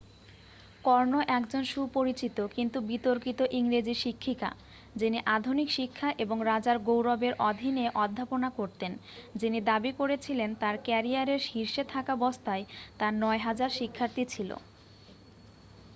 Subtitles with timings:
[0.83, 4.49] কর্নো একজন সুপরিচিত কিন্তু বিতর্কিত ইংরেজি শিক্ষিকা
[4.95, 8.91] যিনি আধুনিক শিক্ষা এবং রাজার গৌরবের অধীনে অধ্যাপনা করতেন
[9.35, 12.63] যিনি দাবি করেছিলেন তাঁর ক্যারিয়ারের শীর্ষে থাকাবস্থায়
[12.99, 14.49] তাঁর 9000 শিক্ষার্থী ছিল